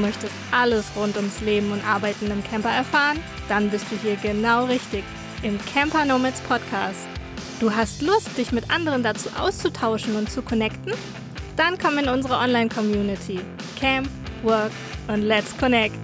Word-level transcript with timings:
möchtest 0.00 0.34
alles 0.50 0.86
rund 0.96 1.16
ums 1.16 1.40
Leben 1.40 1.72
und 1.72 1.86
Arbeiten 1.86 2.30
im 2.30 2.42
Camper 2.42 2.70
erfahren? 2.70 3.18
Dann 3.48 3.70
bist 3.70 3.86
du 3.90 3.96
hier 3.96 4.16
genau 4.16 4.64
richtig 4.64 5.04
im 5.42 5.58
Camper 5.72 6.04
Nomads 6.04 6.40
Podcast. 6.42 7.06
Du 7.60 7.74
hast 7.74 8.02
Lust, 8.02 8.36
dich 8.38 8.52
mit 8.52 8.70
anderen 8.70 9.02
dazu 9.02 9.28
auszutauschen 9.38 10.16
und 10.16 10.30
zu 10.30 10.42
connecten? 10.42 10.92
Dann 11.56 11.78
komm 11.78 11.98
in 11.98 12.08
unsere 12.08 12.38
Online-Community. 12.38 13.40
Camp, 13.78 14.08
Work 14.42 14.72
und 15.08 15.22
Let's 15.22 15.56
Connect. 15.58 15.96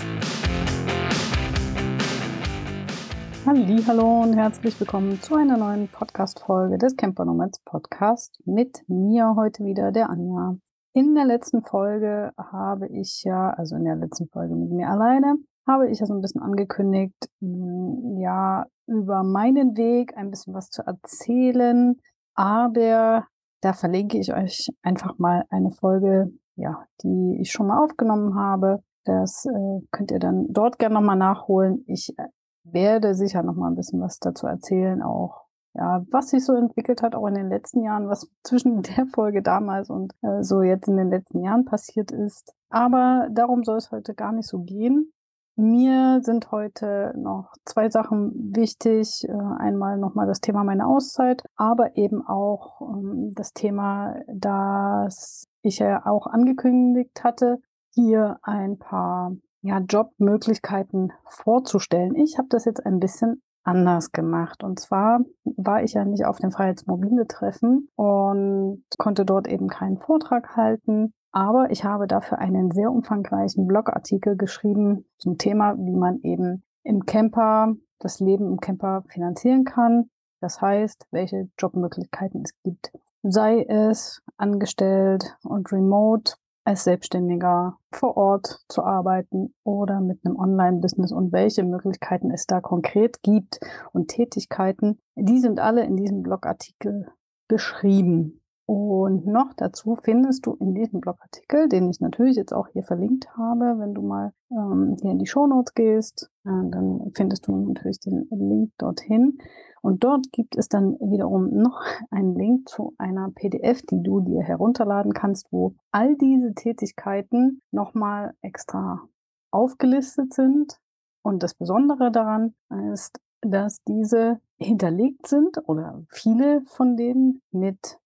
Hallo 3.47 4.23
und 4.23 4.34
herzlich 4.34 4.78
willkommen 4.80 5.23
zu 5.23 5.37
einer 5.37 5.56
neuen 5.56 5.87
Podcast-Folge 5.88 6.78
des 6.78 6.97
Camper 6.97 7.24
Nomads 7.24 7.60
Podcast 7.60 8.41
mit 8.45 8.83
mir 8.88 9.34
heute 9.37 9.65
wieder, 9.65 9.92
der 9.92 10.10
Anja. 10.10 10.56
In 10.96 11.14
der 11.14 11.27
letzten 11.27 11.62
Folge 11.62 12.32
habe 12.38 12.88
ich 12.88 13.23
ja, 13.23 13.50
also 13.50 13.77
in 13.77 13.84
der 13.84 13.96
letzten 13.96 14.28
Folge 14.28 14.54
mit 14.54 14.70
mir 14.70 14.88
alleine, 14.88 15.37
habe 15.66 15.91
ich 15.91 16.00
ja 16.00 16.06
so 16.06 16.14
ein 16.14 16.23
bisschen 16.23 16.41
angekündigt, 16.41 17.28
hm, 17.42 18.16
ja, 18.18 18.64
über 18.87 19.23
meinen 19.23 19.77
Weg 19.77 20.16
ein 20.16 20.30
bisschen 20.30 20.54
was 20.54 20.70
zu 20.70 20.80
erzählen. 20.87 22.01
Aber 22.34 23.27
da 23.60 23.74
verlinke 23.74 24.16
ich 24.16 24.32
euch 24.32 24.70
einfach 24.80 25.18
mal 25.18 25.45
eine 25.51 25.70
Folge, 25.70 26.32
ja, 26.54 26.87
die 27.02 27.40
ich 27.42 27.52
schon 27.52 27.66
mal 27.66 27.84
aufgenommen 27.84 28.34
habe. 28.34 28.82
Das 29.04 29.45
äh, 29.45 29.80
könnt 29.90 30.12
ihr 30.12 30.18
dann 30.18 30.46
dort 30.48 30.78
gerne 30.78 30.95
nochmal 30.95 31.18
nachholen. 31.18 31.84
Ich 31.88 32.15
äh, 32.16 32.28
werde 32.65 33.15
sicher 33.15 33.42
nochmal 33.42 33.70
ein 33.70 33.76
bisschen 33.76 34.01
was 34.01 34.18
dazu 34.18 34.46
erzählen, 34.46 35.02
auch 35.02 35.45
ja, 35.77 36.05
was 36.11 36.30
sich 36.30 36.45
so 36.45 36.55
entwickelt 36.55 37.03
hat, 37.03 37.15
auch 37.15 37.27
in 37.27 37.35
den 37.35 37.48
letzten 37.48 37.83
Jahren, 37.83 38.09
was 38.09 38.30
zwischen 38.43 38.83
der 38.83 39.07
Folge 39.07 39.43
damals 39.43 39.91
und 39.91 40.12
äh, 40.23 40.43
so 40.43 40.62
jetzt 40.62 40.89
in 40.89 40.97
den 40.97 41.11
letzten 41.11 41.43
Jahren 41.43 41.65
passiert 41.65 42.13
ist. 42.13 42.55
Aber 42.71 43.29
darum 43.30 43.65
soll 43.65 43.77
es 43.77 43.91
heute 43.91 44.15
gar 44.15 44.33
nicht 44.33 44.49
so 44.49 44.59
gehen. 44.60 45.13
Mir 45.59 46.21
sind 46.23 46.51
heute 46.52 47.15
noch 47.16 47.55
zwei 47.65 47.88
Sachen 47.88 48.55
wichtig. 48.55 49.24
Äh, 49.27 49.33
einmal 49.33 49.96
nochmal 49.99 50.27
das 50.27 50.41
Thema 50.41 50.65
meiner 50.65 50.87
Auszeit, 50.87 51.43
aber 51.57 51.96
eben 51.96 52.27
auch 52.27 52.80
ähm, 52.83 53.33
das 53.35 53.52
Thema, 53.52 54.16
das 54.27 55.46
ich 55.63 55.79
ja 55.79 56.05
auch 56.05 56.27
angekündigt 56.27 57.24
hatte, 57.24 57.59
hier 57.95 58.38
ein 58.43 58.79
paar 58.79 59.33
ja, 59.63 59.79
Jobmöglichkeiten 59.79 61.13
vorzustellen. 61.24 62.15
Ich 62.15 62.37
habe 62.38 62.49
das 62.51 62.66
jetzt 62.66 62.85
ein 62.85 63.01
bisschen 63.01 63.43
anders 63.66 64.12
gemacht. 64.12 64.62
Und 64.62 64.78
zwar 64.81 65.20
war 65.44 65.82
ich 65.82 65.94
ja 65.94 66.04
nicht 66.04 66.25
auf 66.25 66.38
dem 66.38 66.50
Freiheitsmobile-Treffen 66.50 67.88
und 67.97 68.84
konnte 68.98 69.25
dort 69.25 69.48
eben 69.48 69.69
keinen 69.69 69.98
Vortrag 69.98 70.56
halten. 70.56 71.12
Aber 71.32 71.70
ich 71.70 71.84
habe 71.84 72.06
dafür 72.06 72.38
einen 72.38 72.70
sehr 72.70 72.91
umfangreichen 72.91 73.66
Blogartikel 73.66 74.37
geschrieben 74.37 75.04
zum 75.19 75.37
Thema, 75.37 75.76
wie 75.78 75.97
man 75.97 76.20
eben 76.22 76.62
im 76.82 77.04
Camper 77.04 77.75
das 77.98 78.20
Leben 78.20 78.47
im 78.47 78.60
Camper 78.60 79.04
finanzieren 79.09 79.64
kann. 79.64 80.10
Das 80.41 80.60
heißt, 80.60 81.06
welche 81.10 81.48
Jobmöglichkeiten 81.59 82.42
es 82.42 82.53
gibt. 82.62 82.92
Sei 83.22 83.64
es 83.69 84.22
angestellt 84.37 85.37
und 85.42 85.72
remote 85.72 86.34
als 86.66 86.82
Selbstständiger 86.82 87.78
vor 87.92 88.16
Ort 88.16 88.64
zu 88.69 88.82
arbeiten 88.82 89.54
oder 89.62 90.00
mit 90.00 90.19
einem 90.25 90.36
Online-Business 90.36 91.12
und 91.12 91.32
welche 91.32 91.62
Möglichkeiten 91.62 92.32
es 92.32 92.47
da 92.47 92.60
konkret 92.60 93.22
gibt 93.22 93.60
und 93.92 94.09
Tätigkeiten, 94.09 94.98
die 95.14 95.38
sind 95.38 95.60
alle 95.60 95.84
in 95.84 95.97
diesem 95.97 96.22
Blogartikel 96.22 97.06
beschrieben. 97.47 98.41
Und 98.69 99.26
noch 99.26 99.53
dazu 99.56 99.97
findest 100.03 100.44
du 100.44 100.54
in 100.54 100.75
diesem 100.75 101.00
Blogartikel, 101.00 101.69
den 101.69 101.88
ich 101.88 102.00
natürlich 102.00 102.34
jetzt 102.34 102.53
auch 102.53 102.66
hier 102.66 102.82
verlinkt 102.82 103.28
habe, 103.37 103.78
wenn 103.78 103.94
du 103.94 104.03
mal 104.03 104.32
ähm, 104.50 104.97
hier 105.00 105.12
in 105.12 105.20
die 105.20 105.26
Shownotes 105.26 105.72
gehst, 105.75 106.32
äh, 106.44 106.50
dann 106.71 107.12
findest 107.15 107.47
du 107.47 107.55
natürlich 107.55 108.00
den 108.00 108.26
Link 108.31 108.72
dorthin. 108.78 109.38
Und 109.87 110.03
dort 110.03 110.33
gibt 110.33 110.57
es 110.57 110.69
dann 110.69 110.99
wiederum 110.99 111.49
noch 111.51 111.81
einen 112.11 112.35
Link 112.35 112.69
zu 112.69 112.95
einer 112.99 113.31
PDF, 113.31 113.83
die 113.83 114.03
du 114.03 114.19
dir 114.19 114.43
herunterladen 114.43 115.13
kannst, 115.13 115.47
wo 115.53 115.77
all 115.93 116.17
diese 116.17 116.55
Tätigkeiten 116.55 117.63
nochmal 117.71 118.35
extra 118.41 119.09
aufgelistet 119.53 120.35
sind. 120.35 120.81
Und 121.23 121.45
das 121.45 121.55
Besondere 121.55 122.11
daran 122.11 122.57
ist, 122.93 123.21
dass 123.43 123.85
diese 123.85 124.41
hinterlegt 124.59 125.29
sind 125.29 125.57
oder 125.69 126.03
viele 126.09 126.63
von 126.67 126.97
denen 126.97 127.41
mit 127.53 128.01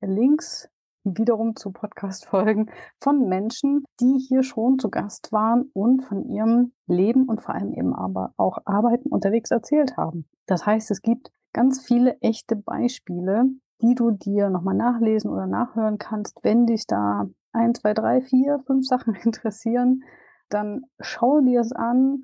Links 0.00 0.70
wiederum 1.14 1.56
zu 1.56 1.70
Podcast-Folgen 1.70 2.70
von 3.00 3.28
Menschen, 3.28 3.84
die 4.00 4.18
hier 4.18 4.42
schon 4.42 4.78
zu 4.78 4.90
Gast 4.90 5.32
waren 5.32 5.70
und 5.72 6.02
von 6.02 6.24
ihrem 6.28 6.72
Leben 6.86 7.24
und 7.26 7.40
vor 7.40 7.54
allem 7.54 7.72
eben 7.72 7.94
aber 7.94 8.32
auch 8.36 8.58
Arbeiten 8.64 9.08
unterwegs 9.08 9.50
erzählt 9.50 9.96
haben. 9.96 10.28
Das 10.46 10.66
heißt, 10.66 10.90
es 10.90 11.02
gibt 11.02 11.30
ganz 11.52 11.80
viele 11.80 12.18
echte 12.20 12.56
Beispiele, 12.56 13.46
die 13.82 13.94
du 13.94 14.10
dir 14.10 14.50
nochmal 14.50 14.74
nachlesen 14.74 15.30
oder 15.30 15.46
nachhören 15.46 15.98
kannst. 15.98 16.38
Wenn 16.42 16.66
dich 16.66 16.86
da 16.86 17.28
ein, 17.52 17.74
zwei, 17.74 17.94
drei, 17.94 18.20
vier, 18.20 18.60
fünf 18.66 18.86
Sachen 18.86 19.14
interessieren, 19.22 20.02
dann 20.48 20.82
schau 21.00 21.40
dir 21.40 21.60
es 21.60 21.72
an, 21.72 22.22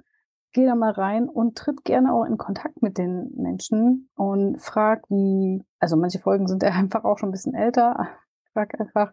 geh 0.53 0.67
da 0.67 0.75
mal 0.75 0.93
rein 0.93 1.29
und 1.29 1.57
tritt 1.57 1.85
gerne 1.85 2.13
auch 2.13 2.25
in 2.25 2.37
Kontakt 2.37 2.83
mit 2.83 2.99
den 2.99 3.33
Menschen 3.37 4.11
und 4.15 4.61
frag, 4.61 5.05
wie, 5.09 5.65
also 5.79 5.97
manche 5.97 6.19
Folgen 6.19 6.47
sind 6.47 6.63
ja 6.63 6.71
einfach 6.73 7.05
auch 7.05 7.19
schon 7.19 7.31
ein 7.31 7.33
bisschen 7.33 7.55
älter, 7.55 8.09
frag 8.53 8.79
einfach, 8.81 9.13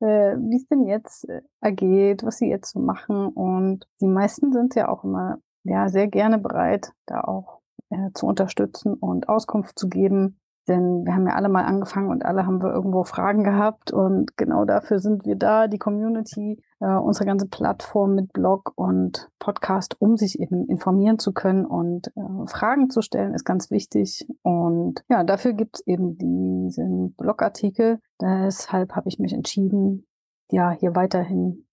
äh, 0.00 0.36
wie 0.36 0.56
es 0.56 0.66
denn 0.68 0.86
jetzt 0.86 1.28
äh, 1.28 1.42
ergeht, 1.60 2.22
was 2.24 2.38
sie 2.38 2.48
jetzt 2.48 2.72
so 2.72 2.80
machen 2.80 3.28
und 3.28 3.86
die 4.00 4.06
meisten 4.06 4.52
sind 4.52 4.74
ja 4.74 4.88
auch 4.88 5.04
immer 5.04 5.38
ja 5.64 5.88
sehr 5.88 6.08
gerne 6.08 6.38
bereit, 6.38 6.92
da 7.06 7.22
auch 7.22 7.60
äh, 7.90 8.10
zu 8.14 8.26
unterstützen 8.26 8.94
und 8.94 9.28
Auskunft 9.28 9.78
zu 9.78 9.88
geben. 9.88 10.40
Denn 10.66 11.04
wir 11.04 11.14
haben 11.14 11.26
ja 11.26 11.34
alle 11.34 11.50
mal 11.50 11.64
angefangen 11.64 12.08
und 12.08 12.24
alle 12.24 12.46
haben 12.46 12.62
wir 12.62 12.72
irgendwo 12.72 13.04
Fragen 13.04 13.44
gehabt 13.44 13.92
und 13.92 14.36
genau 14.36 14.64
dafür 14.64 14.98
sind 14.98 15.26
wir 15.26 15.36
da, 15.36 15.68
die 15.68 15.78
Community, 15.78 16.62
äh, 16.80 16.96
unsere 16.96 17.26
ganze 17.26 17.48
Plattform 17.48 18.14
mit 18.14 18.32
Blog 18.32 18.72
und 18.74 19.28
Podcast, 19.38 20.00
um 20.00 20.16
sich 20.16 20.40
eben 20.40 20.66
informieren 20.66 21.18
zu 21.18 21.32
können 21.32 21.66
und 21.66 22.08
äh, 22.16 22.46
Fragen 22.46 22.88
zu 22.88 23.02
stellen, 23.02 23.34
ist 23.34 23.44
ganz 23.44 23.70
wichtig. 23.70 24.26
Und 24.42 25.04
ja, 25.10 25.22
dafür 25.22 25.52
gibt 25.52 25.76
es 25.76 25.86
eben 25.86 26.16
diesen 26.16 27.14
Blogartikel. 27.14 28.00
Deshalb 28.20 28.96
habe 28.96 29.08
ich 29.08 29.18
mich 29.18 29.34
entschieden, 29.34 30.06
ja, 30.50 30.70
hier 30.70 30.94
weiterhin 30.94 31.66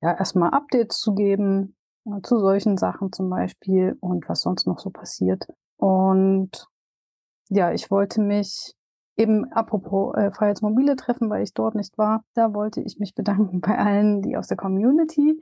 ja 0.00 0.16
erstmal 0.16 0.50
Updates 0.50 0.98
zu 0.98 1.14
geben, 1.14 1.76
äh, 2.06 2.22
zu 2.22 2.38
solchen 2.38 2.78
Sachen 2.78 3.12
zum 3.12 3.28
Beispiel 3.28 3.96
und 4.00 4.26
was 4.28 4.40
sonst 4.40 4.66
noch 4.66 4.78
so 4.78 4.88
passiert. 4.88 5.46
Und 5.76 6.66
ja, 7.48 7.72
ich 7.72 7.90
wollte 7.90 8.20
mich 8.20 8.74
eben 9.16 9.52
apropos 9.52 10.14
äh, 10.16 10.30
Freiheitsmobile 10.30 10.96
treffen, 10.96 11.28
weil 11.28 11.42
ich 11.42 11.52
dort 11.52 11.74
nicht 11.74 11.98
war, 11.98 12.22
da 12.34 12.54
wollte 12.54 12.80
ich 12.80 12.98
mich 12.98 13.14
bedanken 13.14 13.60
bei 13.62 13.76
allen, 13.76 14.22
die 14.22 14.36
aus 14.36 14.46
der 14.46 14.56
Community, 14.56 15.40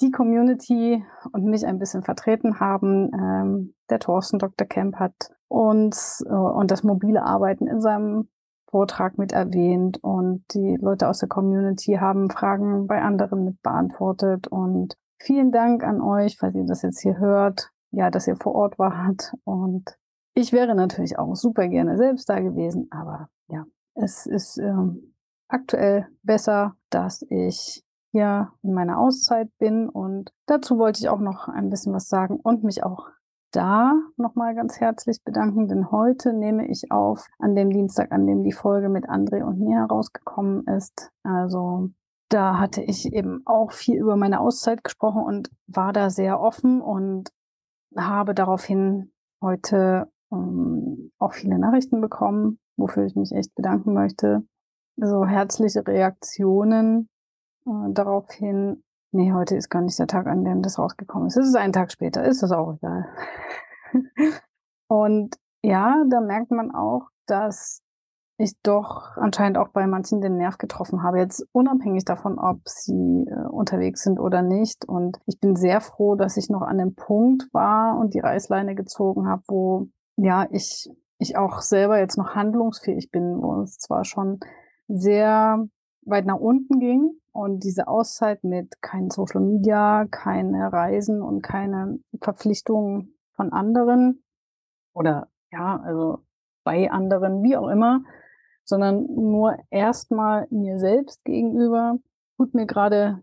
die 0.00 0.10
Community 0.10 1.04
und 1.32 1.44
mich 1.44 1.64
ein 1.64 1.78
bisschen 1.78 2.02
vertreten 2.02 2.58
haben. 2.58 3.10
Ähm, 3.14 3.74
der 3.88 4.00
Thorsten 4.00 4.38
Dr. 4.38 4.66
Kemp 4.66 4.96
hat 4.96 5.14
uns 5.48 6.24
äh, 6.26 6.32
und 6.32 6.70
das 6.70 6.82
mobile 6.82 7.22
Arbeiten 7.22 7.68
in 7.68 7.80
seinem 7.80 8.28
Vortrag 8.68 9.18
mit 9.18 9.32
erwähnt 9.32 9.98
und 10.02 10.44
die 10.54 10.78
Leute 10.80 11.06
aus 11.08 11.18
der 11.18 11.28
Community 11.28 11.98
haben 12.00 12.30
Fragen 12.30 12.86
bei 12.86 13.02
anderen 13.02 13.44
mit 13.44 13.62
beantwortet 13.62 14.48
und 14.48 14.96
vielen 15.20 15.52
Dank 15.52 15.84
an 15.84 16.00
euch, 16.00 16.38
falls 16.38 16.54
ihr 16.54 16.64
das 16.64 16.80
jetzt 16.80 17.02
hier 17.02 17.18
hört, 17.18 17.70
ja, 17.90 18.10
dass 18.10 18.26
ihr 18.26 18.36
vor 18.36 18.54
Ort 18.54 18.78
wart 18.78 19.34
und 19.44 19.98
ich 20.34 20.52
wäre 20.52 20.74
natürlich 20.74 21.18
auch 21.18 21.34
super 21.34 21.68
gerne 21.68 21.96
selbst 21.96 22.28
da 22.28 22.40
gewesen, 22.40 22.88
aber 22.90 23.28
ja, 23.48 23.64
es 23.94 24.26
ist 24.26 24.58
ähm, 24.58 25.14
aktuell 25.48 26.08
besser, 26.22 26.76
dass 26.90 27.24
ich 27.28 27.82
hier 28.12 28.52
in 28.62 28.74
meiner 28.74 28.98
Auszeit 28.98 29.48
bin 29.58 29.88
und 29.88 30.32
dazu 30.46 30.78
wollte 30.78 31.00
ich 31.00 31.08
auch 31.08 31.20
noch 31.20 31.48
ein 31.48 31.70
bisschen 31.70 31.92
was 31.92 32.08
sagen 32.08 32.36
und 32.36 32.62
mich 32.64 32.84
auch 32.84 33.08
da 33.52 33.94
nochmal 34.16 34.54
ganz 34.54 34.80
herzlich 34.80 35.22
bedanken, 35.24 35.68
denn 35.68 35.90
heute 35.90 36.32
nehme 36.32 36.68
ich 36.68 36.90
auf 36.90 37.26
an 37.38 37.54
dem 37.54 37.70
Dienstag, 37.70 38.12
an 38.12 38.26
dem 38.26 38.42
die 38.44 38.52
Folge 38.52 38.88
mit 38.88 39.08
André 39.08 39.42
und 39.42 39.60
mir 39.60 39.76
herausgekommen 39.76 40.66
ist. 40.66 41.10
Also 41.22 41.90
da 42.30 42.58
hatte 42.58 42.82
ich 42.82 43.12
eben 43.12 43.42
auch 43.44 43.72
viel 43.72 43.98
über 43.98 44.16
meine 44.16 44.40
Auszeit 44.40 44.82
gesprochen 44.82 45.22
und 45.22 45.50
war 45.66 45.92
da 45.92 46.08
sehr 46.08 46.40
offen 46.40 46.80
und 46.80 47.30
habe 47.94 48.34
daraufhin 48.34 49.12
heute 49.42 50.10
ähm, 50.32 51.12
auch 51.18 51.32
viele 51.34 51.58
Nachrichten 51.58 52.00
bekommen, 52.00 52.58
wofür 52.76 53.04
ich 53.04 53.14
mich 53.14 53.32
echt 53.32 53.54
bedanken 53.54 53.92
möchte. 53.92 54.44
So 54.96 55.26
herzliche 55.26 55.86
Reaktionen 55.86 57.08
äh, 57.66 57.92
daraufhin. 57.92 58.82
Nee, 59.12 59.32
heute 59.32 59.56
ist 59.56 59.68
gar 59.68 59.82
nicht 59.82 59.98
der 59.98 60.06
Tag, 60.06 60.26
an 60.26 60.44
dem 60.44 60.62
das 60.62 60.78
rausgekommen 60.78 61.28
ist. 61.28 61.36
Es 61.36 61.46
ist 61.46 61.56
ein 61.56 61.72
Tag 61.72 61.92
später, 61.92 62.24
ist 62.24 62.42
das 62.42 62.52
auch 62.52 62.74
egal. 62.74 63.08
Und 64.88 65.36
ja, 65.62 66.04
da 66.08 66.20
merkt 66.20 66.50
man 66.50 66.70
auch, 66.70 67.08
dass 67.26 67.82
ich 68.38 68.54
doch 68.62 69.16
anscheinend 69.16 69.58
auch 69.58 69.68
bei 69.68 69.86
manchen 69.86 70.20
den 70.20 70.36
Nerv 70.36 70.58
getroffen 70.58 71.02
habe. 71.02 71.18
Jetzt 71.18 71.46
unabhängig 71.52 72.04
davon, 72.04 72.38
ob 72.38 72.60
sie 72.66 73.26
äh, 73.28 73.48
unterwegs 73.48 74.02
sind 74.02 74.18
oder 74.18 74.42
nicht. 74.42 74.84
Und 74.86 75.18
ich 75.26 75.38
bin 75.38 75.56
sehr 75.56 75.80
froh, 75.80 76.16
dass 76.16 76.36
ich 76.36 76.48
noch 76.48 76.62
an 76.62 76.78
dem 76.78 76.94
Punkt 76.94 77.48
war 77.52 77.98
und 77.98 78.14
die 78.14 78.20
Reißleine 78.20 78.74
gezogen 78.74 79.28
habe, 79.28 79.42
wo 79.48 79.88
ja 80.16 80.46
ich 80.50 80.90
ich 81.18 81.36
auch 81.36 81.60
selber 81.60 81.98
jetzt 81.98 82.18
noch 82.18 82.34
handlungsfähig 82.34 83.10
bin, 83.10 83.40
wo 83.40 83.62
es 83.62 83.78
zwar 83.78 84.04
schon 84.04 84.40
sehr 84.88 85.68
weit 86.04 86.26
nach 86.26 86.38
unten 86.38 86.80
ging 86.80 87.12
und 87.32 87.64
diese 87.64 87.86
Auszeit 87.86 88.42
mit 88.44 88.82
kein 88.82 89.10
Social 89.10 89.40
Media, 89.40 90.06
keine 90.10 90.72
Reisen 90.72 91.22
und 91.22 91.42
keine 91.42 92.00
Verpflichtungen 92.20 93.16
von 93.34 93.52
anderen 93.52 94.24
oder 94.94 95.28
ja, 95.52 95.80
also 95.80 96.18
bei 96.64 96.90
anderen, 96.90 97.42
wie 97.42 97.56
auch 97.56 97.68
immer, 97.68 98.02
sondern 98.64 99.06
nur 99.06 99.56
erstmal 99.70 100.46
mir 100.50 100.78
selbst 100.78 101.24
gegenüber, 101.24 101.98
tut 102.36 102.54
mir 102.54 102.66
gerade 102.66 103.22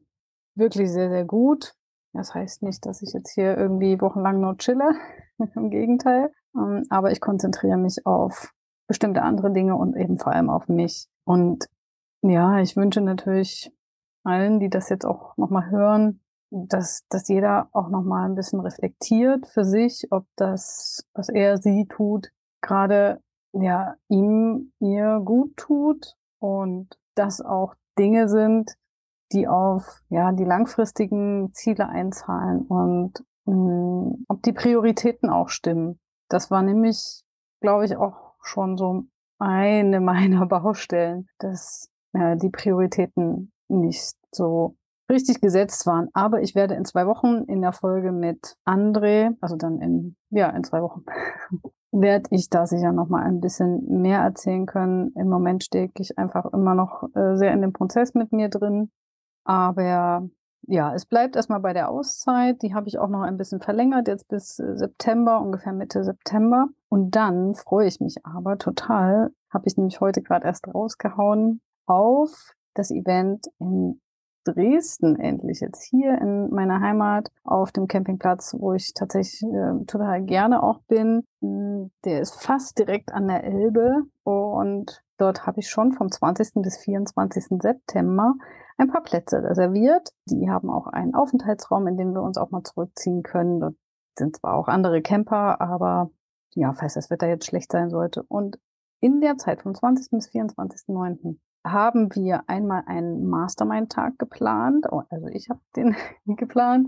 wirklich 0.56 0.92
sehr, 0.92 1.10
sehr 1.10 1.26
gut. 1.26 1.74
Das 2.14 2.34
heißt 2.34 2.64
nicht, 2.64 2.86
dass 2.86 3.02
ich 3.02 3.14
jetzt 3.14 3.34
hier 3.34 3.58
irgendwie 3.58 4.02
wochenlang 4.02 4.42
nur 4.42 4.58
chille, 4.58 4.92
im 5.56 5.70
Gegenteil, 5.70 6.32
ähm, 6.56 6.84
aber 6.90 7.12
ich 7.12 7.22
konzentriere 7.22 7.78
mich 7.78 8.06
auf 8.06 8.54
bestimmte 8.88 9.22
andere 9.22 9.51
Dinge 9.51 9.75
und 9.75 9.96
eben 9.96 10.18
vor 10.18 10.34
allem 10.34 10.50
auf 10.50 10.68
mich. 10.68 11.07
Und 11.25 11.68
ja, 12.22 12.60
ich 12.60 12.75
wünsche 12.75 13.01
natürlich 13.01 13.72
allen, 14.24 14.60
die 14.60 14.69
das 14.69 14.90
jetzt 14.90 15.06
auch 15.06 15.38
nochmal 15.38 15.69
hören, 15.69 16.22
dass, 16.51 17.06
dass 17.10 17.28
jeder 17.28 17.69
auch 17.74 17.90
nochmal 17.90 18.28
ein 18.28 18.36
bisschen 18.36 18.60
reflektiert 18.60 19.48
für 19.48 19.63
sich, 19.63 20.07
ob 20.12 20.25
das, 20.36 21.06
was 21.13 21.30
er 21.30 21.57
sie 21.57 21.86
tut, 21.88 22.31
gerade 22.62 23.22
ja 23.54 23.95
ihm 24.10 24.74
ihr 24.80 25.22
gut 25.24 25.56
tut 25.57 26.16
und 26.40 26.98
das 27.16 27.42
auch 27.42 27.75
Dinge 27.98 28.30
sind, 28.30 28.75
die 29.31 29.48
auf 29.48 30.02
ja 30.10 30.31
die 30.31 30.45
langfristigen 30.45 31.54
Ziele 31.54 31.88
einzahlen 31.88 32.62
und 32.62 33.24
mh, 33.45 33.56
mm, 33.56 34.25
ob 34.28 34.42
die 34.44 34.54
Prioritäten 34.54 35.30
auch 35.30 35.50
stimmen. 35.50 36.00
Das 36.30 36.52
war 36.52 36.62
nämlich, 36.62 37.24
glaube 37.62 37.86
ich, 37.86 37.98
auch 37.98 38.36
schon 38.42 38.78
so 38.78 39.04
eine 39.40 40.00
meiner 40.02 40.46
Baustellen, 40.46 41.28
dass 41.40 41.90
ja, 42.14 42.36
die 42.36 42.50
Prioritäten 42.50 43.52
nicht 43.68 44.16
so 44.31 44.76
richtig 45.10 45.42
gesetzt 45.42 45.86
waren. 45.86 46.10
Aber 46.14 46.42
ich 46.42 46.56
werde 46.56 46.76
in 46.76 46.86
zwei 46.86 47.08
Wochen 47.08 47.44
in 47.48 47.62
der 47.62 47.74
Folge 47.74 48.12
mit 48.12 48.56
André, 48.66 49.36
also 49.42 49.56
dann 49.56 49.81
in, 49.81 50.16
ja, 50.30 50.50
in 50.50 50.64
zwei 50.64 50.81
Wochen, 50.81 51.04
werde 51.92 52.30
ich 52.31 52.50
da 52.50 52.68
sicher 52.68 52.92
noch 52.92 53.10
mal 53.10 53.24
ein 53.24 53.42
bisschen 53.42 54.02
mehr 54.02 54.20
erzählen 54.20 54.68
können. 54.68 55.12
Im 55.16 55.28
Moment 55.28 55.64
stecke 55.64 56.02
ich 56.02 56.18
einfach 56.20 56.46
immer 56.54 56.76
noch 56.76 57.04
äh, 57.16 57.36
sehr 57.36 57.52
in 57.54 57.62
dem 57.62 57.74
Prozess 57.74 58.14
mit 58.14 58.31
mir 58.31 58.50
drin. 58.50 58.92
Aber 59.44 60.30
ja, 60.69 60.94
es 60.94 61.06
bleibt 61.06 61.36
erstmal 61.36 61.60
bei 61.60 61.74
der 61.74 61.89
Auszeit. 61.89 62.62
Die 62.62 62.75
habe 62.75 62.88
ich 62.88 63.00
auch 63.00 63.10
noch 63.10 63.21
ein 63.21 63.38
bisschen 63.38 63.60
verlängert, 63.60 64.07
jetzt 64.07 64.27
bis 64.27 64.60
äh, 64.60 64.77
September, 64.77 65.42
ungefähr 65.42 65.74
Mitte 65.74 66.04
September. 66.04 66.68
Und 66.89 67.16
dann 67.16 67.56
freue 67.56 67.88
ich 67.88 68.00
mich 68.00 68.24
aber 68.24 68.57
total, 68.60 69.31
habe 69.50 69.68
ich 69.68 69.77
nämlich 69.77 70.00
heute 70.00 70.21
gerade 70.21 70.45
erst 70.45 70.68
rausgehauen, 70.68 71.62
auf 71.88 72.54
das 72.75 72.92
Event 72.92 73.48
in 73.60 74.00
Dresden 74.45 75.19
endlich 75.19 75.60
jetzt 75.60 75.83
hier 75.83 76.19
in 76.21 76.50
meiner 76.51 76.80
Heimat 76.80 77.30
auf 77.44 77.71
dem 77.71 77.88
Campingplatz, 77.88 78.56
wo 78.57 78.74
ich 78.74 78.94
tatsächlich 78.94 79.42
äh, 79.51 79.86
total 79.86 80.21
gerne 80.24 80.62
auch 80.62 80.81
bin. 80.88 81.24
Hm, 81.42 81.92
der 82.06 82.21
ist 82.21 82.42
fast 82.42 82.77
direkt 82.77 83.12
an 83.12 83.27
der 83.27 83.44
Elbe 83.44 84.04
und 84.24 85.01
dort 85.18 85.48
habe 85.48 85.60
ich 85.60 85.69
schon 85.69 85.94
vom 85.94 86.12
20. 86.12 86.62
bis 86.62 86.77
24. 86.77 87.60
September 87.60 88.36
ein 88.80 88.88
paar 88.88 89.04
Plätze 89.04 89.44
reserviert. 89.44 90.10
Die 90.26 90.50
haben 90.50 90.70
auch 90.70 90.88
einen 90.88 91.14
Aufenthaltsraum, 91.14 91.88
in 91.88 91.98
dem 91.98 92.14
wir 92.14 92.22
uns 92.22 92.38
auch 92.38 92.52
mal 92.52 92.64
zurückziehen 92.64 93.24
können. 93.24 93.60
Dort 93.60 93.76
sind 94.18 94.38
zwar 94.38 94.56
auch 94.56 94.68
andere 94.68 95.02
Camper, 95.02 95.60
aber 95.62 96.12
ja, 96.56 96.74
falls 96.74 96.94
das 96.94 97.10
Wetter 97.10 97.28
jetzt 97.28 97.46
schlecht 97.46 97.72
sein 97.72 97.90
sollte. 97.90 98.24
Und 98.24 98.58
in 99.02 99.22
der 99.22 99.38
Zeit 99.38 99.62
vom 99.62 99.76
20. 99.76 100.12
bis 100.12 100.30
24.09 100.30 101.38
haben 101.66 102.10
wir 102.16 102.44
einmal 102.48 102.84
einen 102.86 103.28
Mastermind-Tag 103.28 104.18
geplant, 104.18 104.88
oh, 104.92 105.04
also 105.10 105.28
ich 105.28 105.50
habe 105.50 105.60
den 105.76 105.96
geplant, 106.38 106.88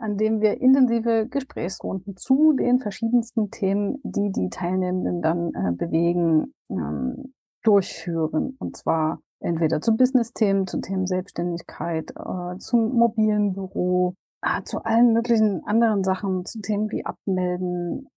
an 0.00 0.16
dem 0.16 0.40
wir 0.40 0.60
intensive 0.60 1.28
Gesprächsrunden 1.28 2.16
zu 2.16 2.52
den 2.54 2.80
verschiedensten 2.80 3.50
Themen, 3.50 4.00
die 4.02 4.32
die 4.32 4.48
Teilnehmenden 4.48 5.22
dann 5.22 5.52
äh, 5.54 5.72
bewegen, 5.72 6.54
ähm, 6.70 7.34
durchführen. 7.62 8.56
Und 8.58 8.76
zwar 8.76 9.20
entweder 9.42 9.80
zu 9.80 9.96
Business-Themen, 9.96 10.66
zu 10.66 10.80
Themen 10.80 11.06
Selbstständigkeit, 11.06 12.10
äh, 12.10 12.58
zum 12.58 12.94
mobilen 12.94 13.52
Büro, 13.52 14.14
äh, 14.42 14.62
zu 14.64 14.84
allen 14.84 15.12
möglichen 15.12 15.62
anderen 15.66 16.04
Sachen, 16.04 16.44
zu 16.44 16.60
Themen 16.60 16.90
wie 16.90 17.04
Abmelden. 17.04 18.08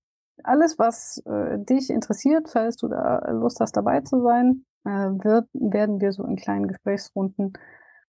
Alles, 0.44 0.78
was 0.78 1.22
äh, 1.26 1.58
dich 1.60 1.90
interessiert, 1.90 2.50
falls 2.50 2.78
du 2.78 2.88
da 2.88 3.32
Lust 3.32 3.60
hast, 3.60 3.78
dabei 3.78 4.02
zu 4.02 4.22
sein, 4.22 4.66
äh, 4.86 4.90
wird, 4.90 5.48
werden 5.54 6.00
wir 6.00 6.12
so 6.12 6.24
in 6.24 6.36
kleinen 6.36 6.68
Gesprächsrunden 6.68 7.54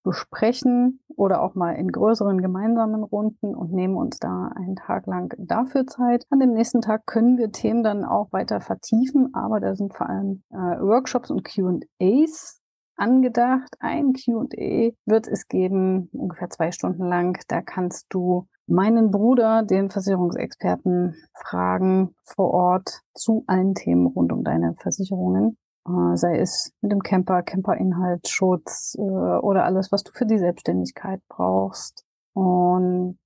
besprechen 0.07 1.01
oder 1.17 1.43
auch 1.43 1.57
mal 1.57 1.73
in 1.73 1.89
größeren 1.89 2.41
gemeinsamen 2.41 3.03
Runden 3.03 3.57
und 3.57 3.73
nehmen 3.73 3.97
uns 3.97 4.19
da 4.19 4.53
einen 4.55 4.77
Tag 4.77 5.07
lang 5.07 5.35
dafür 5.37 5.87
Zeit. 5.87 6.25
An 6.31 6.39
dem 6.39 6.53
nächsten 6.53 6.81
Tag 6.81 7.07
können 7.07 7.39
wir 7.39 7.51
Themen 7.51 7.83
dann 7.83 8.05
auch 8.05 8.33
weiter 8.33 8.61
vertiefen, 8.61 9.35
aber 9.35 9.59
da 9.59 9.75
sind 9.75 9.95
vor 9.95 10.09
allem 10.09 10.45
äh, 10.51 10.81
Workshops 10.81 11.33
und 11.33 11.43
QAs 11.43 12.63
angedacht. 12.97 13.75
Ein 13.79 14.13
QA 14.13 14.93
wird 15.05 15.29
es 15.29 15.49
geben, 15.49 16.09
ungefähr 16.13 16.51
zwei 16.51 16.73
Stunden 16.73 17.05
lang. 17.05 17.39
Da 17.49 17.63
kannst 17.63 18.07
du 18.11 18.47
meinen 18.67 19.11
Bruder, 19.11 19.63
den 19.63 19.91
Versicherungsexperten, 19.91 21.15
fragen 21.35 22.15
vor 22.25 22.51
Ort 22.53 23.03
zu 23.15 23.45
allen 23.47 23.75
Themen 23.75 24.07
rund 24.07 24.33
um 24.33 24.45
deine 24.45 24.75
Versicherungen. 24.75 25.57
Äh, 25.87 26.17
sei 26.17 26.39
es 26.39 26.73
mit 26.81 26.93
dem 26.93 27.03
Camper, 27.03 27.43
Camperinhaltsschutz 27.43 28.97
äh, 28.99 29.03
oder 29.03 29.65
alles, 29.65 29.93
was 29.93 30.03
du 30.03 30.13
für 30.13 30.27
die 30.27 30.39
Selbstständigkeit 30.39 31.21
brauchst. 31.29 32.05
Und 32.35 33.19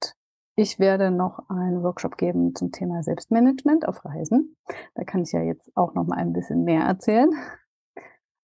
ich 0.56 0.78
werde 0.78 1.11
noch 1.11 1.49
einen 1.49 1.82
Workshop 1.82 2.19
geben 2.19 2.55
zum 2.55 2.70
Thema 2.70 3.02
Selbstmanagement 3.02 3.88
auf 3.88 4.05
Reisen. 4.05 4.56
Da 4.94 5.05
kann 5.05 5.22
ich 5.22 5.32
ja 5.32 5.40
jetzt 5.40 5.75
auch 5.75 5.94
noch 5.94 6.06
mal 6.06 6.17
ein 6.19 6.34
bisschen 6.34 6.64
mehr 6.64 6.82
erzählen. 6.82 7.31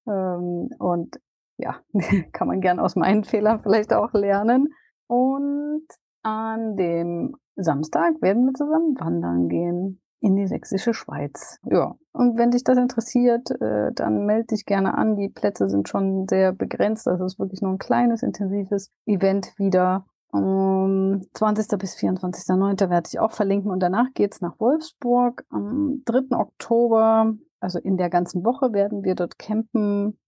Ähm, 0.07 0.71
und 0.79 1.17
ja, 1.59 1.81
kann 2.33 2.49
man 2.49 2.61
gern 2.61 2.79
aus 2.79 2.97
meinen 2.97 3.25
Fehlern 3.25 3.61
vielleicht 3.63 3.93
auch 3.93 4.13
lernen. 4.13 4.69
Und 5.09 5.87
an 6.23 6.77
dem 6.77 7.37
Samstag 7.57 8.21
werden 8.21 8.47
wir 8.47 8.55
zusammen 8.55 8.95
wandern 8.99 9.49
gehen 9.49 10.01
in 10.21 10.35
die 10.35 10.47
sächsische 10.47 10.95
Schweiz. 10.95 11.59
Ja, 11.65 11.95
und 12.13 12.39
wenn 12.39 12.51
dich 12.51 12.65
das 12.65 12.79
interessiert, 12.79 13.51
äh, 13.61 13.93
dann 13.95 14.27
melde 14.27 14.49
dich 14.49 14.65
gerne 14.65 14.95
an. 14.95 15.17
Die 15.17 15.29
Plätze 15.29 15.69
sind 15.69 15.89
schon 15.89 16.27
sehr 16.29 16.53
begrenzt. 16.53 17.07
Das 17.07 17.21
ist 17.21 17.39
wirklich 17.39 17.63
nur 17.63 17.73
ein 17.73 17.79
kleines, 17.79 18.23
intensives 18.23 18.91
Event 19.07 19.53
wieder. 19.59 20.07
Um 20.33 21.23
20. 21.35 21.79
bis 21.79 21.97
24.09. 21.97 22.91
werde 22.91 23.09
ich 23.11 23.21
auch 23.21 23.33
verlinken 23.33 23.71
und 23.71 23.81
danach 23.81 24.13
geht's 24.15 24.41
nach 24.41 24.59
Wolfsburg. 24.59 25.45
Am 25.51 26.03
3. 26.05 26.37
Oktober, 26.37 27.35
also 27.61 27.79
in 27.79 27.97
der 27.97 28.11
ganzen 28.11 28.45
Woche, 28.45 28.73
werden 28.73 29.05
wir 29.05 29.15
dort 29.15 29.39
campen 29.39 30.19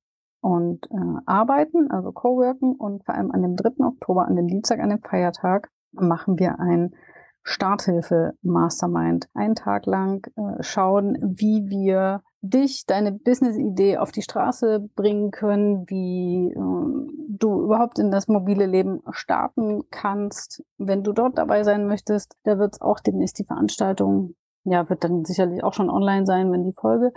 und 0.41 0.87
äh, 0.91 1.21
arbeiten, 1.27 1.91
also 1.91 2.13
coworken 2.13 2.75
und 2.75 3.05
vor 3.05 3.15
allem 3.15 3.31
an 3.31 3.43
dem 3.43 3.57
3. 3.57 3.85
Oktober, 3.85 4.27
an 4.27 4.37
dem 4.37 4.47
Dienstag, 4.47 4.81
an 4.81 4.91
dem 4.91 5.03
Feiertag, 5.03 5.71
machen 5.93 6.39
wir 6.39 6.61
ein 6.61 6.95
Starthilfe 7.43 8.35
Mastermind. 8.43 9.29
Einen 9.35 9.55
Tag 9.55 9.87
lang 9.87 10.27
äh, 10.37 10.63
schauen, 10.63 11.17
wie 11.23 11.69
wir 11.69 12.23
dich, 12.41 12.85
deine 12.87 13.13
Business-Idee 13.13 13.97
auf 13.97 14.13
die 14.13 14.23
Straße 14.23 14.89
bringen 14.95 15.31
können, 15.31 15.85
wie 15.89 16.53
äh, 16.53 17.13
du 17.29 17.63
überhaupt 17.63 17.99
in 17.99 18.11
das 18.11 18.29
mobile 18.29 18.67
Leben 18.67 19.01
starten 19.11 19.83
kannst. 19.91 20.63
Wenn 20.77 21.03
du 21.03 21.13
dort 21.13 21.39
dabei 21.39 21.65
sein 21.65 21.87
möchtest, 21.87 22.37
da 22.45 22.59
wird 22.59 22.75
es 22.75 22.81
auch 22.81 23.01
demnächst 23.01 23.39
die 23.39 23.45
Veranstaltung, 23.45 24.35
ja, 24.65 24.89
wird 24.89 25.05
dann 25.05 25.25
sicherlich 25.25 25.63
auch 25.65 25.73
schon 25.73 25.91
online 25.91 26.27
sein, 26.27 26.53
wenn 26.53 26.65
die 26.65 26.75
Folge 26.75 27.13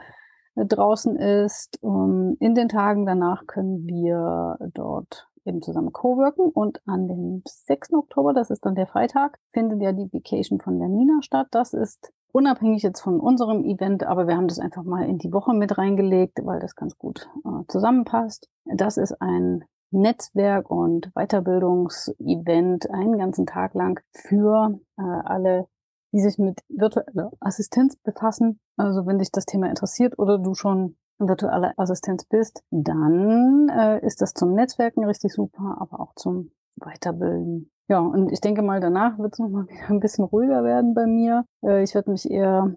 äh, 0.55 0.65
draußen 0.65 1.15
ist. 1.17 1.77
Um, 1.81 2.35
in 2.39 2.55
den 2.55 2.69
Tagen 2.69 3.05
danach 3.05 3.45
können 3.47 3.85
wir 3.85 4.57
dort 4.73 5.27
eben 5.45 5.61
zusammen 5.61 5.91
coworken 5.91 6.49
und 6.49 6.81
an 6.85 7.07
dem 7.07 7.41
6. 7.45 7.93
Oktober, 7.93 8.33
das 8.33 8.49
ist 8.49 8.65
dann 8.65 8.75
der 8.75 8.87
Freitag, 8.87 9.39
findet 9.51 9.81
ja 9.81 9.91
die 9.91 10.11
Vacation 10.11 10.59
von 10.59 10.79
der 10.79 10.87
Nina 10.87 11.21
statt. 11.21 11.47
Das 11.51 11.73
ist 11.73 12.11
unabhängig 12.31 12.83
jetzt 12.83 13.01
von 13.01 13.19
unserem 13.19 13.63
Event, 13.63 14.03
aber 14.03 14.27
wir 14.27 14.35
haben 14.35 14.47
das 14.47 14.59
einfach 14.59 14.83
mal 14.83 15.07
in 15.07 15.17
die 15.17 15.33
Woche 15.33 15.53
mit 15.53 15.77
reingelegt, 15.77 16.39
weil 16.43 16.59
das 16.59 16.75
ganz 16.75 16.97
gut 16.97 17.27
äh, 17.45 17.65
zusammenpasst. 17.67 18.49
Das 18.65 18.97
ist 18.97 19.19
ein 19.21 19.63
Netzwerk- 19.91 20.69
und 20.69 21.11
Weiterbildungsevent 21.15 22.89
einen 22.91 23.17
ganzen 23.17 23.45
Tag 23.45 23.73
lang 23.73 23.99
für 24.13 24.79
äh, 24.97 25.01
alle, 25.01 25.67
die 26.11 26.19
sich 26.19 26.37
mit 26.37 26.61
virtueller 26.69 27.31
Assistenz 27.39 27.95
befassen. 27.97 28.59
Also 28.77 29.05
wenn 29.05 29.19
dich 29.19 29.31
das 29.31 29.45
Thema 29.45 29.69
interessiert 29.69 30.17
oder 30.19 30.37
du 30.37 30.53
schon 30.53 30.97
virtuelle 31.19 31.73
Assistenz 31.77 32.25
bist, 32.25 32.63
dann 32.71 33.69
äh, 33.69 34.05
ist 34.05 34.21
das 34.21 34.33
zum 34.33 34.53
Netzwerken 34.53 35.05
richtig 35.05 35.33
super, 35.33 35.77
aber 35.79 35.99
auch 35.99 36.13
zum 36.15 36.51
Weiterbilden. 36.77 37.71
Ja, 37.87 37.99
und 37.99 38.31
ich 38.31 38.41
denke 38.41 38.61
mal, 38.61 38.79
danach 38.79 39.19
wird 39.19 39.33
es 39.33 39.39
nochmal 39.39 39.65
wieder 39.67 39.89
ein 39.89 39.99
bisschen 39.99 40.25
ruhiger 40.25 40.63
werden 40.63 40.93
bei 40.93 41.05
mir. 41.05 41.45
Äh, 41.63 41.83
ich 41.83 41.93
werde 41.93 42.11
mich 42.11 42.29
eher 42.29 42.75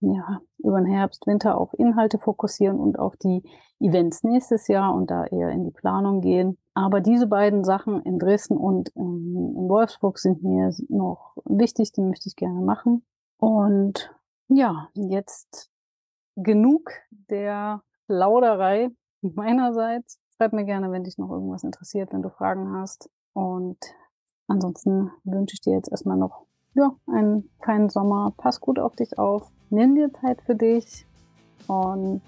ja, 0.00 0.40
über 0.58 0.80
den 0.80 0.86
Herbst, 0.86 1.26
Winter 1.26 1.56
auf 1.56 1.72
Inhalte 1.78 2.18
fokussieren 2.18 2.78
und 2.78 2.98
auf 2.98 3.16
die 3.16 3.42
Events 3.82 4.22
nächstes 4.22 4.68
Jahr 4.68 4.94
und 4.94 5.10
da 5.10 5.24
eher 5.24 5.50
in 5.50 5.64
die 5.64 5.70
Planung 5.70 6.20
gehen. 6.20 6.58
Aber 6.74 7.00
diese 7.00 7.26
beiden 7.26 7.64
Sachen 7.64 8.00
in 8.02 8.18
Dresden 8.18 8.56
und 8.56 8.88
in, 8.90 9.34
Wolfsburg 9.68 10.18
sind 10.18 10.42
mir 10.42 10.72
noch 10.88 11.36
wichtig, 11.44 11.92
die 11.92 12.00
möchte 12.00 12.28
ich 12.28 12.36
gerne 12.36 12.60
machen. 12.60 13.04
Und 13.38 14.14
ja, 14.48 14.88
jetzt 14.94 15.70
genug 16.36 16.90
der 17.10 17.82
Lauderei 18.08 18.90
meinerseits. 19.20 20.18
Schreib 20.36 20.52
mir 20.52 20.64
gerne, 20.64 20.90
wenn 20.90 21.04
dich 21.04 21.18
noch 21.18 21.30
irgendwas 21.30 21.64
interessiert, 21.64 22.12
wenn 22.12 22.22
du 22.22 22.30
Fragen 22.30 22.72
hast. 22.72 23.10
Und 23.32 23.78
ansonsten 24.48 25.10
wünsche 25.24 25.54
ich 25.54 25.60
dir 25.60 25.74
jetzt 25.74 25.90
erstmal 25.90 26.16
noch 26.16 26.46
ja, 26.74 26.90
einen 27.06 27.50
feinen 27.64 27.90
Sommer. 27.90 28.32
Pass 28.36 28.60
gut 28.60 28.78
auf 28.78 28.96
dich 28.96 29.18
auf. 29.18 29.50
Nimm 29.70 29.94
dir 29.94 30.12
Zeit 30.12 30.40
für 30.42 30.54
dich. 30.54 31.06
Und 31.68 32.22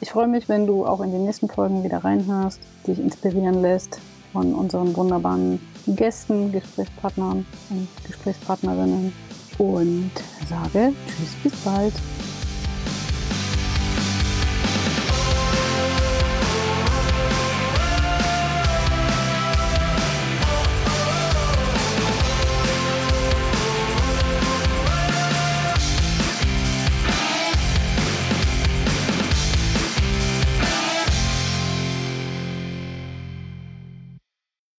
ich 0.00 0.10
freue 0.10 0.28
mich, 0.28 0.48
wenn 0.48 0.66
du 0.66 0.86
auch 0.86 1.00
in 1.00 1.10
die 1.10 1.18
nächsten 1.18 1.48
Folgen 1.48 1.84
wieder 1.84 2.04
reinhörst, 2.04 2.60
dich 2.86 2.98
inspirieren 2.98 3.62
lässt 3.62 3.98
von 4.32 4.54
unseren 4.54 4.94
wunderbaren 4.96 5.60
Gästen, 5.86 6.52
Gesprächspartnern 6.52 7.46
und 7.70 7.88
Gesprächspartnerinnen. 8.06 9.12
Und 9.58 10.10
sage 10.48 10.92
Tschüss, 11.06 11.34
bis 11.42 11.56
bald. 11.62 11.94